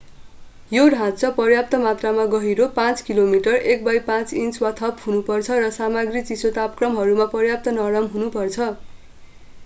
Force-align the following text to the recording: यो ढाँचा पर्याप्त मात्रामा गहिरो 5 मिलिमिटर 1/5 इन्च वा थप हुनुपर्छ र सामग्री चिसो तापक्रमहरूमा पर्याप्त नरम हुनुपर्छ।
यो 0.71 0.83
ढाँचा 0.91 1.29
पर्याप्त 1.33 1.75
मात्रामा 1.81 2.23
गहिरो 2.29 2.67
5 2.77 3.03
मिलिमिटर 3.09 3.59
1/5 3.73 4.33
इन्च 4.43 4.57
वा 4.63 4.71
थप 4.79 5.03
हुनुपर्छ 5.03 5.57
र 5.59 5.67
सामग्री 5.75 6.23
चिसो 6.31 6.51
तापक्रमहरूमा 6.55 7.29
पर्याप्त 7.35 7.75
नरम 7.75 8.09
हुनुपर्छ। 8.15 8.71